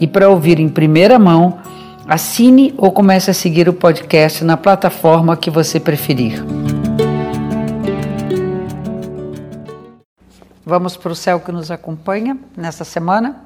e 0.00 0.06
para 0.06 0.30
ouvir 0.30 0.58
em 0.58 0.68
primeira 0.68 1.18
mão, 1.18 1.58
assine 2.08 2.74
ou 2.78 2.90
comece 2.90 3.30
a 3.30 3.34
seguir 3.34 3.68
o 3.68 3.72
podcast 3.72 4.42
na 4.42 4.56
plataforma 4.56 5.36
que 5.36 5.50
você 5.50 5.78
preferir. 5.78 6.42
Vamos 10.64 10.96
para 10.96 11.12
o 11.12 11.16
céu 11.16 11.38
que 11.40 11.52
nos 11.52 11.70
acompanha 11.70 12.38
nesta 12.56 12.84
semana. 12.84 13.44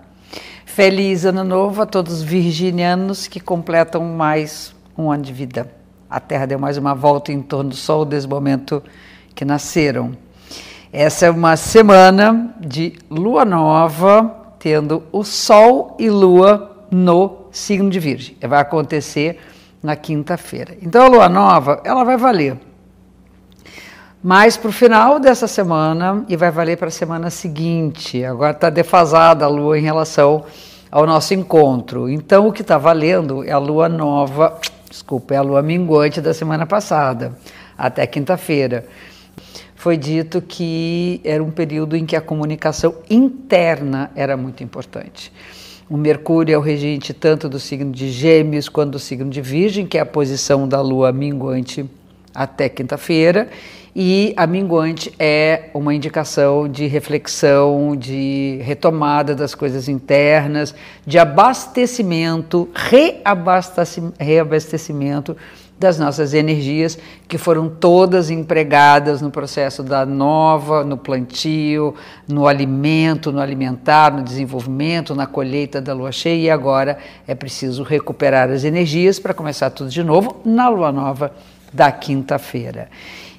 Feliz 0.65 1.25
Ano 1.25 1.43
Novo 1.43 1.83
a 1.83 1.87
todos 1.87 2.13
os 2.15 2.23
virginianos 2.23 3.27
que 3.27 3.41
completam 3.41 4.05
mais 4.05 4.75
um 4.97 5.11
ano 5.11 5.23
de 5.23 5.33
vida. 5.33 5.71
A 6.09 6.21
Terra 6.21 6.47
deu 6.47 6.59
mais 6.59 6.77
uma 6.77 6.95
volta 6.95 7.33
em 7.33 7.43
torno 7.43 7.71
do 7.71 7.77
Sol 7.77 8.05
desde 8.05 8.29
o 8.29 8.31
momento 8.31 8.83
que 9.35 9.45
nasceram. 9.45 10.13
Essa 10.93 11.27
é 11.27 11.31
uma 11.31 11.57
semana 11.57 12.55
de 12.61 12.93
lua 13.11 13.45
nova, 13.45 14.44
tendo 14.65 15.03
o 15.13 15.23
Sol 15.23 15.95
e 15.99 16.09
Lua 16.09 16.87
no 16.91 17.49
signo 17.53 17.91
de 17.91 18.01
Virgem. 18.01 18.35
Vai 18.41 18.63
acontecer 18.63 19.39
na 19.83 19.95
quinta-feira. 19.95 20.75
Então 20.81 21.05
a 21.05 21.09
lua 21.09 21.29
nova, 21.29 21.83
ela 21.85 22.03
vai 22.03 22.17
valer 22.17 22.57
mais 24.23 24.57
para 24.57 24.71
o 24.71 24.73
final 24.73 25.21
dessa 25.21 25.47
semana 25.47 26.25
e 26.31 26.35
vai 26.35 26.51
valer 26.51 26.79
para 26.79 26.89
a 26.89 26.91
semana 26.91 27.29
seguinte. 27.29 28.25
Agora 28.25 28.53
está 28.53 28.71
defasada 28.71 29.45
a 29.45 29.49
lua 29.49 29.79
em 29.79 29.83
relação 29.83 30.47
ao 30.91 31.07
nosso 31.07 31.35
encontro. 31.35 32.09
Então 32.09 32.49
o 32.49 32.53
que 32.53 32.63
está 32.63 32.79
valendo 32.79 33.45
é 33.45 33.53
a 33.53 33.59
lua 33.59 33.87
nova, 33.87 34.59
desculpa, 34.89 35.35
é 35.35 35.37
a 35.37 35.43
lua 35.43 35.61
minguante 35.61 36.23
da 36.23 36.33
semana 36.33 36.65
passada, 36.65 37.37
até 37.77 38.07
quinta-feira 38.07 38.87
foi 39.85 39.99
dito 39.99 40.41
que 40.41 41.21
era 41.23 41.45
um 41.45 41.51
período 41.51 41.95
em 41.95 42.07
que 42.07 42.17
a 42.17 42.21
comunicação 42.23 42.95
interna 43.11 44.11
era 44.17 44.35
muito 44.35 44.65
importante. 44.65 45.31
O 45.91 45.99
Mercúrio 45.99 46.55
é 46.55 46.57
o 46.57 46.61
regente 46.63 47.13
tanto 47.13 47.51
do 47.51 47.61
signo 47.61 47.93
de 47.93 48.09
Gêmeos 48.11 48.67
quanto 48.67 48.93
do 48.93 48.99
signo 48.99 49.29
de 49.29 49.43
Virgem, 49.43 49.87
que 49.87 49.99
é 49.99 50.01
a 50.01 50.07
posição 50.07 50.67
da 50.67 50.81
lua 50.81 51.13
minguante 51.13 51.85
até 52.35 52.67
quinta-feira, 52.67 53.51
e 53.95 54.33
a 54.39 54.47
minguante 54.47 55.13
é 55.19 55.69
uma 55.75 55.95
indicação 55.95 56.67
de 56.67 56.87
reflexão, 56.87 57.95
de 57.95 58.61
retomada 58.63 59.35
das 59.35 59.55
coisas 59.55 59.87
internas, 59.87 60.75
de 61.07 61.19
abastecimento, 61.19 62.71
reabastecimento 64.19 65.37
das 65.79 65.99
nossas 65.99 66.35
energias, 66.35 66.99
que 67.27 67.37
foram 67.37 67.69
todas 67.69 68.31
empregadas 68.31 69.21
no 69.21 69.31
processo 69.31 69.83
da 69.83 70.07
nova, 70.07 70.85
no 70.85 70.97
plantio, 70.97 71.95
no 72.29 72.47
alimento, 72.47 73.33
no 73.33 73.41
alimentar, 73.41 74.13
no 74.13 74.23
desenvolvimento, 74.23 75.15
na 75.15 75.27
colheita 75.27 75.81
da 75.81 75.93
lua 75.93 76.13
cheia, 76.13 76.45
e 76.45 76.51
agora 76.51 76.99
é 77.27 77.35
preciso 77.35 77.83
recuperar 77.83 78.51
as 78.51 78.65
energias 78.65 79.19
para 79.19 79.35
começar 79.35 79.71
tudo 79.71 79.91
de 79.91 80.03
novo 80.03 80.41
na 80.45 80.69
lua 80.69 80.93
nova 80.93 81.33
da 81.73 81.91
quinta-feira. 81.91 82.89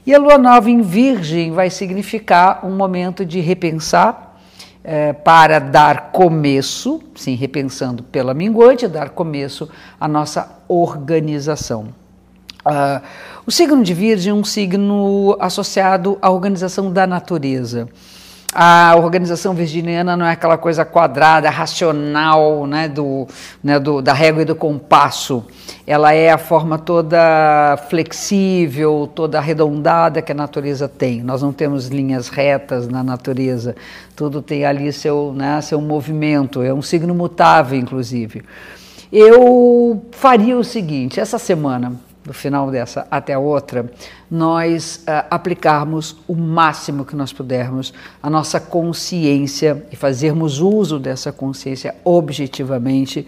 E 0.06 0.14
a 0.14 0.20
lua 0.20 0.38
nova 0.38 0.70
em 0.70 0.82
Virgem 0.82 1.52
vai 1.52 1.70
significar 1.70 2.66
um 2.66 2.76
momento 2.76 3.26
de 3.26 3.40
repensar. 3.40 4.24
É, 4.88 5.14
para 5.14 5.58
dar 5.58 6.12
começo, 6.12 7.02
sim, 7.16 7.34
repensando 7.34 8.04
pela 8.04 8.36
minguante, 8.36 8.88
dar 8.88 9.10
começo 9.10 9.68
à 10.00 10.08
nossa 10.08 10.60
organização. 10.68 11.88
Uh, 12.66 13.02
o 13.46 13.52
signo 13.52 13.84
de 13.84 13.94
Virgem 13.94 14.32
é 14.32 14.34
um 14.34 14.44
signo 14.44 15.38
associado 15.40 16.18
à 16.22 16.32
organização 16.32 16.92
da 16.92 17.06
natureza. 17.06 17.88
A 18.58 18.96
organização 18.96 19.54
virginiana 19.54 20.16
não 20.16 20.26
é 20.26 20.32
aquela 20.32 20.58
coisa 20.58 20.86
quadrada, 20.86 21.50
racional, 21.50 22.66
né, 22.66 22.88
do, 22.88 23.28
né, 23.62 23.78
do, 23.78 24.02
da 24.02 24.14
régua 24.14 24.44
e 24.44 24.46
do 24.46 24.56
compasso. 24.56 25.44
Ela 25.86 26.14
é 26.14 26.32
a 26.32 26.38
forma 26.38 26.80
toda 26.80 27.78
flexível, 27.90 29.12
toda 29.14 29.40
arredondada 29.40 30.22
que 30.22 30.32
a 30.32 30.36
natureza 30.36 30.88
tem. 30.88 31.22
Nós 31.22 31.42
não 31.42 31.52
temos 31.52 31.88
linhas 31.88 32.30
retas 32.30 32.88
na 32.88 33.04
natureza, 33.04 33.76
tudo 34.16 34.42
tem 34.42 34.66
ali 34.66 34.94
seu, 34.94 35.34
né, 35.36 35.60
seu 35.60 35.82
movimento, 35.82 36.64
é 36.64 36.74
um 36.74 36.82
signo 36.82 37.14
mutável, 37.14 37.78
inclusive. 37.78 38.42
Eu 39.12 40.06
faria 40.12 40.58
o 40.58 40.64
seguinte: 40.64 41.20
essa 41.20 41.38
semana, 41.38 41.94
do 42.26 42.34
final 42.34 42.72
dessa 42.72 43.08
até 43.12 43.34
a 43.34 43.40
outra, 43.40 43.90
nós 44.30 45.04
uh, 45.08 45.28
aplicarmos 45.30 46.18
o 46.28 46.36
máximo 46.36 47.06
que 47.06 47.16
nós 47.16 47.32
pudermos 47.32 47.94
a 48.22 48.30
nossa 48.30 48.60
consciência 48.60 49.86
e 49.92 49.96
fazermos 49.96 50.60
uso 50.60 50.98
dessa 50.98 51.32
consciência 51.32 51.96
objetivamente 52.04 53.28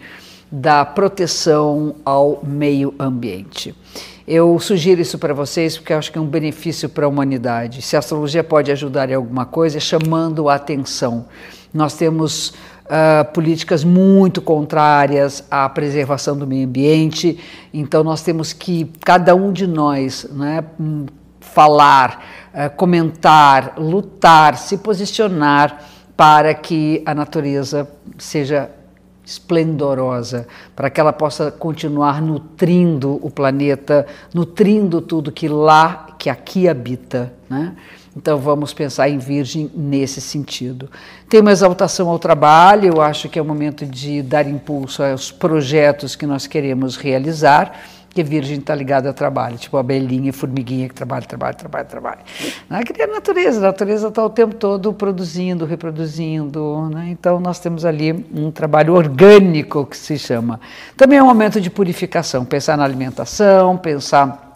da 0.50 0.84
proteção 0.84 1.94
ao 2.04 2.42
meio 2.42 2.94
ambiente. 2.98 3.74
Eu 4.26 4.58
sugiro 4.58 5.00
isso 5.00 5.18
para 5.18 5.32
vocês 5.32 5.78
porque 5.78 5.92
acho 5.92 6.10
que 6.10 6.18
é 6.18 6.20
um 6.20 6.26
benefício 6.26 6.88
para 6.88 7.06
a 7.06 7.08
humanidade. 7.08 7.80
Se 7.80 7.96
a 7.96 8.00
astrologia 8.00 8.42
pode 8.42 8.70
ajudar 8.72 9.08
em 9.08 9.14
alguma 9.14 9.46
coisa, 9.46 9.78
é 9.78 9.80
chamando 9.80 10.48
a 10.48 10.56
atenção. 10.56 11.26
Nós 11.72 11.94
temos 11.94 12.52
uh, 12.88 13.32
políticas 13.32 13.84
muito 13.84 14.40
contrárias 14.40 15.44
à 15.50 15.68
preservação 15.68 16.36
do 16.36 16.46
meio 16.46 16.66
ambiente. 16.66 17.38
Então, 17.72 18.02
nós 18.02 18.22
temos 18.22 18.52
que, 18.52 18.90
cada 19.04 19.34
um 19.34 19.52
de 19.52 19.66
nós, 19.66 20.26
né, 20.32 20.64
falar, 21.40 22.24
uh, 22.52 22.74
comentar, 22.76 23.74
lutar, 23.78 24.56
se 24.56 24.78
posicionar 24.78 25.82
para 26.16 26.52
que 26.54 27.02
a 27.06 27.14
natureza 27.14 27.88
seja 28.18 28.70
esplendorosa, 29.28 30.48
para 30.74 30.88
que 30.88 30.98
ela 30.98 31.12
possa 31.12 31.50
continuar 31.50 32.22
nutrindo 32.22 33.20
o 33.22 33.30
planeta, 33.30 34.06
nutrindo 34.32 35.02
tudo 35.02 35.30
que 35.30 35.46
lá, 35.46 36.06
que 36.18 36.30
aqui 36.30 36.66
habita, 36.66 37.30
né? 37.48 37.76
Então 38.16 38.38
vamos 38.38 38.72
pensar 38.72 39.08
em 39.10 39.18
Virgem 39.18 39.70
nesse 39.76 40.20
sentido. 40.20 40.90
Tem 41.28 41.40
uma 41.40 41.52
exaltação 41.52 42.08
ao 42.08 42.18
trabalho, 42.18 42.94
eu 42.94 43.02
acho 43.02 43.28
que 43.28 43.38
é 43.38 43.42
o 43.42 43.44
momento 43.44 43.84
de 43.84 44.22
dar 44.22 44.48
impulso 44.48 45.02
aos 45.02 45.30
projetos 45.30 46.16
que 46.16 46.26
nós 46.26 46.46
queremos 46.46 46.96
realizar, 46.96 47.78
que 48.10 48.22
Virgem 48.22 48.58
está 48.58 48.74
ligado 48.74 49.06
ao 49.06 49.14
trabalho, 49.14 49.56
tipo 49.56 49.76
a 49.76 49.80
abelhinha 49.80 50.30
e 50.30 50.32
formiguinha 50.32 50.88
que 50.88 50.94
trabalha, 50.94 51.24
trabalha, 51.24 51.54
trabalha, 51.54 51.84
trabalha. 51.84 52.18
Não 52.68 52.78
é 52.78 52.82
que 52.82 53.00
a 53.00 53.06
natureza, 53.06 53.58
a 53.58 53.62
natureza 53.62 54.08
está 54.08 54.24
o 54.24 54.30
tempo 54.30 54.54
todo 54.54 54.92
produzindo, 54.92 55.64
reproduzindo, 55.64 56.88
né? 56.90 57.08
então 57.10 57.38
nós 57.38 57.60
temos 57.60 57.84
ali 57.84 58.26
um 58.34 58.50
trabalho 58.50 58.94
orgânico 58.94 59.86
que 59.86 59.96
se 59.96 60.18
chama. 60.18 60.60
Também 60.96 61.18
é 61.18 61.22
um 61.22 61.26
momento 61.26 61.60
de 61.60 61.70
purificação, 61.70 62.44
pensar 62.44 62.76
na 62.76 62.84
alimentação, 62.84 63.76
pensar 63.76 64.48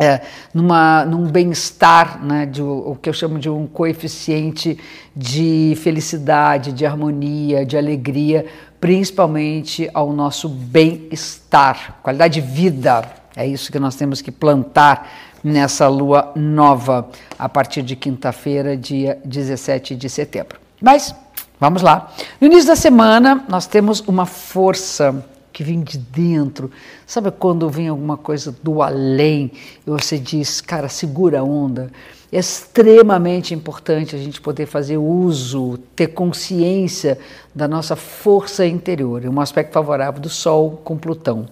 é, 0.00 0.22
numa, 0.54 1.04
num 1.04 1.26
bem-estar, 1.26 2.24
né, 2.24 2.46
de, 2.46 2.62
o 2.62 2.96
que 3.02 3.06
eu 3.06 3.12
chamo 3.12 3.38
de 3.38 3.50
um 3.50 3.66
coeficiente 3.66 4.78
de 5.14 5.74
felicidade, 5.82 6.72
de 6.72 6.86
harmonia, 6.86 7.66
de 7.66 7.76
alegria, 7.76 8.46
principalmente 8.80 9.90
ao 9.92 10.12
nosso 10.12 10.48
bem-estar, 10.48 11.98
qualidade 12.02 12.40
de 12.40 12.46
vida. 12.46 13.04
É 13.36 13.46
isso 13.46 13.70
que 13.70 13.78
nós 13.78 13.94
temos 13.94 14.22
que 14.22 14.32
plantar 14.32 15.08
nessa 15.44 15.88
lua 15.88 16.32
nova, 16.34 17.08
a 17.38 17.48
partir 17.48 17.82
de 17.82 17.96
quinta-feira, 17.96 18.76
dia 18.76 19.18
17 19.24 19.94
de 19.94 20.08
setembro. 20.08 20.58
Mas, 20.80 21.14
vamos 21.58 21.82
lá. 21.82 22.12
No 22.40 22.46
início 22.46 22.66
da 22.66 22.76
semana, 22.76 23.44
nós 23.48 23.66
temos 23.66 24.00
uma 24.00 24.26
força 24.26 25.24
que 25.52 25.64
vem 25.64 25.82
de 25.82 25.98
dentro. 25.98 26.70
Sabe 27.06 27.30
quando 27.30 27.68
vem 27.68 27.88
alguma 27.88 28.16
coisa 28.16 28.54
do 28.62 28.82
além 28.82 29.52
e 29.86 29.90
você 29.90 30.18
diz, 30.18 30.60
cara, 30.60 30.88
segura 30.88 31.40
a 31.40 31.44
onda? 31.44 31.90
É 32.32 32.38
extremamente 32.38 33.52
importante 33.54 34.14
a 34.14 34.18
gente 34.18 34.40
poder 34.40 34.66
fazer 34.66 34.96
uso, 34.96 35.78
ter 35.96 36.08
consciência 36.08 37.18
da 37.52 37.66
nossa 37.66 37.96
força 37.96 38.64
interior. 38.64 39.24
É 39.24 39.28
um 39.28 39.40
aspecto 39.40 39.72
favorável 39.72 40.20
do 40.20 40.28
Sol 40.28 40.80
com 40.84 40.96
Plutão. 40.96 41.46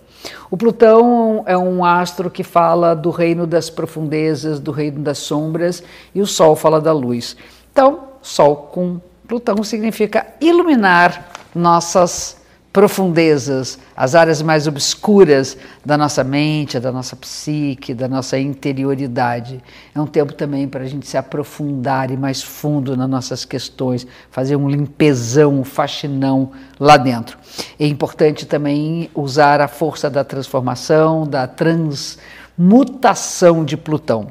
O 0.48 0.56
Plutão 0.56 1.42
é 1.46 1.58
um 1.58 1.84
astro 1.84 2.30
que 2.30 2.44
fala 2.44 2.94
do 2.94 3.10
reino 3.10 3.46
das 3.46 3.68
profundezas, 3.68 4.60
do 4.60 4.70
reino 4.70 5.00
das 5.00 5.18
sombras, 5.18 5.82
e 6.14 6.20
o 6.20 6.26
Sol 6.26 6.54
fala 6.54 6.80
da 6.80 6.92
luz. 6.92 7.36
Então, 7.72 8.04
Sol 8.22 8.56
com 8.72 9.00
Plutão 9.26 9.62
significa 9.64 10.26
iluminar 10.40 11.28
nossas 11.54 12.38
profundezas, 12.72 13.78
as 13.96 14.14
áreas 14.14 14.40
mais 14.42 14.66
obscuras 14.66 15.56
da 15.84 15.96
nossa 15.96 16.22
mente, 16.22 16.78
da 16.78 16.92
nossa 16.92 17.16
psique, 17.16 17.94
da 17.94 18.06
nossa 18.06 18.38
interioridade. 18.38 19.60
É 19.94 20.00
um 20.00 20.06
tempo 20.06 20.34
também 20.34 20.68
para 20.68 20.84
a 20.84 20.86
gente 20.86 21.06
se 21.06 21.16
aprofundar 21.16 22.10
e 22.10 22.16
mais 22.16 22.42
fundo 22.42 22.94
nas 22.96 23.08
nossas 23.08 23.44
questões, 23.44 24.06
fazer 24.30 24.56
um 24.56 24.68
limpezão, 24.68 25.60
um 25.60 25.64
faxinão 25.64 26.52
lá 26.78 26.96
dentro. 26.96 27.38
É 27.80 27.86
importante 27.86 28.46
também 28.46 29.10
usar 29.14 29.60
a 29.60 29.68
força 29.68 30.10
da 30.10 30.22
transformação, 30.22 31.26
da 31.26 31.46
transmutação 31.46 33.64
de 33.64 33.76
Plutão. 33.76 34.28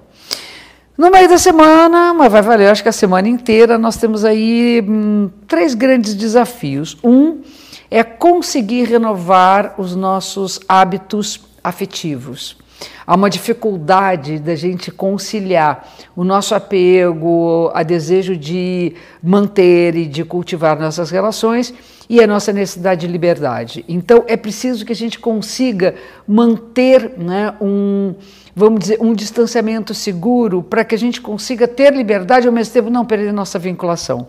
No 0.95 1.11
meio 1.11 1.29
da 1.29 1.37
semana, 1.37 2.13
mas 2.13 2.31
vai 2.31 2.41
valer, 2.41 2.69
acho 2.69 2.81
que 2.81 2.89
a 2.89 2.93
semana 2.93 3.27
inteira, 3.27 3.77
nós 3.77 3.97
temos 3.97 4.25
aí 4.25 4.83
hum, 4.87 5.29
três 5.47 5.75
grandes 5.75 6.15
desafios. 6.15 6.97
Um 7.03 7.41
é 7.89 8.03
conseguir 8.03 8.83
renovar 8.83 9.75
os 9.77 9.95
nossos 9.95 10.59
hábitos 10.67 11.41
afetivos. 11.63 12.57
Há 13.05 13.15
uma 13.15 13.29
dificuldade 13.29 14.37
da 14.37 14.55
gente 14.55 14.91
conciliar 14.91 15.87
o 16.15 16.23
nosso 16.23 16.53
apego, 16.53 17.71
a 17.73 17.81
desejo 17.81 18.35
de 18.35 18.93
manter 19.23 19.95
e 19.95 20.05
de 20.05 20.23
cultivar 20.23 20.77
nossas 20.79 21.09
relações 21.09 21.73
e 22.09 22.21
a 22.21 22.27
nossa 22.27 22.53
necessidade 22.53 23.01
de 23.01 23.11
liberdade. 23.11 23.83
Então 23.87 24.23
é 24.27 24.37
preciso 24.37 24.85
que 24.85 24.91
a 24.91 24.95
gente 24.95 25.19
consiga 25.19 25.95
manter 26.27 27.13
né, 27.17 27.53
um, 27.61 28.13
vamos 28.55 28.81
dizer, 28.81 28.97
um 29.01 29.13
distanciamento 29.13 29.93
seguro 29.93 30.61
para 30.61 30.83
que 30.83 30.93
a 30.93 30.99
gente 30.99 31.21
consiga 31.21 31.67
ter 31.67 31.93
liberdade 31.93 32.45
ao 32.45 32.53
mesmo 32.53 32.73
tempo 32.73 32.89
não 32.89 33.05
perder 33.05 33.31
nossa 33.31 33.57
vinculação. 33.57 34.27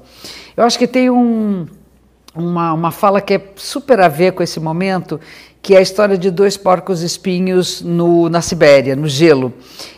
Eu 0.56 0.64
acho 0.64 0.78
que 0.78 0.86
tem 0.86 1.10
um 1.10 1.66
uma, 2.38 2.72
uma 2.72 2.90
fala 2.90 3.20
que 3.20 3.34
é 3.34 3.52
super 3.56 4.00
a 4.00 4.08
ver 4.08 4.32
com 4.32 4.42
esse 4.42 4.60
momento, 4.60 5.20
que 5.60 5.74
é 5.74 5.78
a 5.78 5.82
história 5.82 6.16
de 6.16 6.30
dois 6.30 6.56
porcos 6.56 7.02
espinhos 7.02 7.82
no, 7.82 8.28
na 8.28 8.40
Sibéria, 8.40 8.94
no 8.94 9.08
gelo. 9.08 9.52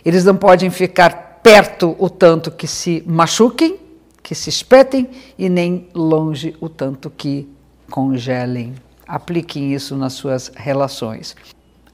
Eles 0.04 0.24
não 0.24 0.34
podem 0.34 0.70
ficar 0.70 1.40
perto 1.42 1.94
o 1.98 2.08
tanto 2.08 2.50
que 2.50 2.66
se 2.66 3.02
machuquem, 3.06 3.78
que 4.22 4.34
se 4.34 4.48
espetem, 4.48 5.08
e 5.38 5.48
nem 5.48 5.88
longe 5.94 6.56
o 6.60 6.68
tanto 6.68 7.10
que 7.10 7.48
congelem. 7.90 8.74
Apliquem 9.06 9.74
isso 9.74 9.96
nas 9.96 10.14
suas 10.14 10.50
relações. 10.54 11.36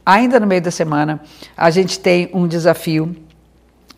Ainda 0.05 0.39
no 0.39 0.47
meio 0.47 0.63
da 0.63 0.71
semana, 0.71 1.21
a 1.57 1.71
gente 1.71 1.99
tem 1.99 2.31
um 2.33 2.47
desafio 2.47 3.17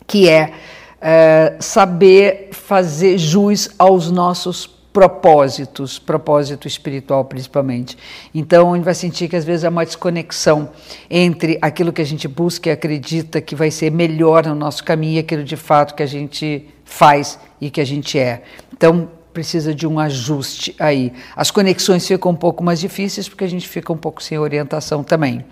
que 0.07 0.27
é, 0.27 0.53
é 0.99 1.57
saber 1.59 2.49
fazer 2.51 3.17
jus 3.17 3.69
aos 3.77 4.09
nossos 4.09 4.78
propósitos, 4.91 5.99
propósito 5.99 6.67
espiritual 6.67 7.23
principalmente. 7.25 7.97
Então, 8.33 8.73
a 8.73 8.75
gente 8.75 8.85
vai 8.85 8.95
sentir 8.95 9.27
que 9.27 9.35
às 9.35 9.45
vezes 9.45 9.63
há 9.63 9.69
uma 9.69 9.85
desconexão 9.85 10.69
entre 11.09 11.57
aquilo 11.61 11.93
que 11.93 12.01
a 12.01 12.05
gente 12.05 12.27
busca 12.27 12.69
e 12.69 12.71
acredita 12.71 13.39
que 13.39 13.55
vai 13.55 13.71
ser 13.71 13.91
melhor 13.91 14.45
no 14.45 14.55
nosso 14.55 14.83
caminho 14.83 15.15
e 15.15 15.19
aquilo 15.19 15.43
de 15.43 15.55
fato 15.55 15.93
que 15.93 16.03
a 16.03 16.07
gente 16.07 16.67
faz 16.83 17.39
e 17.61 17.69
que 17.69 17.79
a 17.79 17.85
gente 17.85 18.17
é. 18.17 18.41
Então, 18.73 19.09
precisa 19.31 19.73
de 19.73 19.85
um 19.85 19.99
ajuste 19.99 20.75
aí. 20.79 21.13
As 21.35 21.51
conexões 21.51 22.07
ficam 22.07 22.31
um 22.31 22.35
pouco 22.35 22.63
mais 22.63 22.79
difíceis 22.79 23.29
porque 23.29 23.43
a 23.43 23.49
gente 23.49 23.67
fica 23.67 23.93
um 23.93 23.97
pouco 23.97 24.23
sem 24.23 24.37
orientação 24.37 25.03
também. 25.03 25.45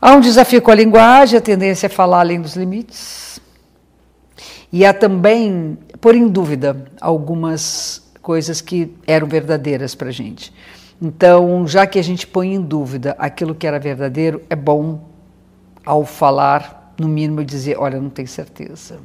Há 0.00 0.12
um 0.12 0.20
desafio 0.20 0.60
com 0.60 0.70
a 0.70 0.74
linguagem, 0.74 1.38
a 1.38 1.40
tendência 1.40 1.86
é 1.86 1.88
falar 1.88 2.20
além 2.20 2.40
dos 2.40 2.56
limites. 2.56 3.40
E 4.72 4.84
há 4.84 4.92
também 4.92 5.78
pôr 6.00 6.14
em 6.14 6.28
dúvida 6.28 6.84
algumas 7.00 8.07
coisas 8.28 8.60
que 8.60 8.94
eram 9.06 9.26
verdadeiras 9.26 9.94
para 9.94 10.10
a 10.10 10.12
gente. 10.12 10.52
Então, 11.00 11.66
já 11.66 11.86
que 11.86 11.98
a 11.98 12.04
gente 12.04 12.26
põe 12.26 12.52
em 12.52 12.60
dúvida 12.60 13.16
aquilo 13.18 13.54
que 13.54 13.66
era 13.66 13.78
verdadeiro, 13.78 14.42
é 14.50 14.54
bom, 14.54 15.08
ao 15.82 16.04
falar, 16.04 16.92
no 16.98 17.08
mínimo, 17.08 17.42
dizer: 17.42 17.78
olha, 17.78 17.98
não 17.98 18.10
tenho 18.10 18.28
certeza. 18.28 18.98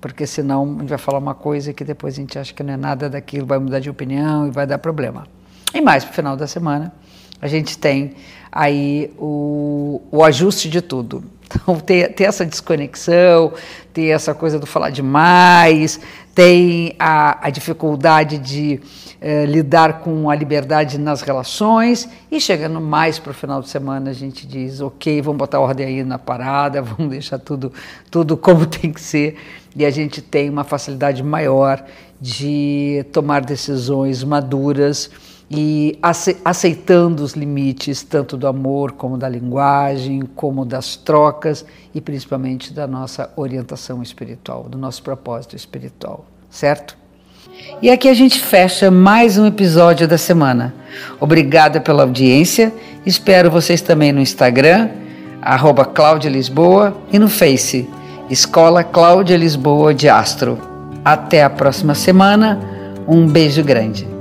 Porque 0.00 0.26
senão 0.26 0.76
a 0.76 0.80
gente 0.80 0.88
vai 0.88 0.96
falar 0.96 1.18
uma 1.18 1.34
coisa 1.34 1.74
que 1.74 1.84
depois 1.84 2.14
a 2.14 2.16
gente 2.16 2.38
acha 2.38 2.54
que 2.54 2.62
não 2.62 2.72
é 2.72 2.78
nada 2.78 3.10
daquilo, 3.10 3.44
vai 3.44 3.58
mudar 3.58 3.78
de 3.78 3.90
opinião 3.90 4.48
e 4.48 4.50
vai 4.50 4.66
dar 4.66 4.78
problema. 4.78 5.26
E 5.74 5.82
mais 5.82 6.02
para 6.02 6.12
o 6.12 6.14
final 6.14 6.34
da 6.34 6.46
semana, 6.46 6.94
a 7.42 7.48
gente 7.48 7.76
tem 7.76 8.14
aí 8.50 9.12
o, 9.18 10.00
o 10.10 10.24
ajuste 10.24 10.70
de 10.70 10.80
tudo. 10.80 11.22
Então, 11.46 11.78
ter, 11.78 12.12
ter 12.12 12.24
essa 12.24 12.44
desconexão, 12.44 13.52
ter 13.92 14.08
essa 14.08 14.34
coisa 14.34 14.58
do 14.58 14.66
falar 14.66 14.90
demais, 14.90 16.00
tem 16.34 16.94
a, 16.98 17.46
a 17.46 17.50
dificuldade 17.50 18.36
de 18.36 18.80
eh, 19.20 19.46
lidar 19.46 20.00
com 20.00 20.28
a 20.28 20.34
liberdade 20.34 20.98
nas 20.98 21.22
relações. 21.22 22.08
E 22.30 22.40
chegando 22.40 22.80
mais 22.80 23.18
para 23.18 23.30
o 23.30 23.34
final 23.34 23.62
de 23.62 23.68
semana 23.68 24.10
a 24.10 24.12
gente 24.12 24.46
diz 24.46 24.80
ok 24.80 25.22
vamos 25.22 25.38
botar 25.38 25.60
ordem 25.60 25.86
aí 25.86 26.04
na 26.04 26.18
parada 26.18 26.82
vamos 26.82 27.10
deixar 27.10 27.38
tudo 27.38 27.72
tudo 28.10 28.36
como 28.36 28.66
tem 28.66 28.92
que 28.92 29.00
ser. 29.00 29.36
E 29.74 29.84
a 29.84 29.90
gente 29.90 30.20
tem 30.20 30.50
uma 30.50 30.64
facilidade 30.64 31.22
maior 31.22 31.82
de 32.20 33.04
tomar 33.12 33.40
decisões 33.40 34.22
maduras 34.22 35.10
e 35.50 35.98
aceitando 36.44 37.22
os 37.22 37.34
limites 37.34 38.02
tanto 38.02 38.36
do 38.36 38.48
amor 38.48 38.92
como 38.92 39.16
da 39.16 39.28
linguagem, 39.28 40.22
como 40.34 40.64
das 40.64 40.96
trocas 40.96 41.64
e 41.94 42.00
principalmente 42.00 42.72
da 42.72 42.86
nossa 42.86 43.30
orientação 43.36 44.02
espiritual, 44.02 44.64
do 44.64 44.76
nosso 44.76 45.02
propósito 45.02 45.54
espiritual, 45.54 46.24
certo? 46.50 46.96
E 47.80 47.90
aqui 47.90 48.08
a 48.08 48.14
gente 48.14 48.40
fecha 48.40 48.90
mais 48.90 49.38
um 49.38 49.46
episódio 49.46 50.08
da 50.08 50.18
semana. 50.18 50.74
Obrigada 51.20 51.80
pela 51.80 52.02
audiência. 52.02 52.72
Espero 53.04 53.50
vocês 53.50 53.80
também 53.80 54.12
no 54.12 54.20
Instagram, 54.20 54.90
arroba 55.40 55.84
Cláudia 55.84 56.28
Lisboa, 56.28 56.96
e 57.12 57.18
no 57.18 57.28
Face, 57.28 57.88
Escola 58.28 58.82
Cláudia 58.82 59.36
Lisboa 59.36 59.94
de 59.94 60.08
Astro. 60.08 60.58
Até 61.04 61.44
a 61.44 61.50
próxima 61.50 61.94
semana. 61.94 62.58
Um 63.06 63.28
beijo 63.28 63.62
grande. 63.62 64.15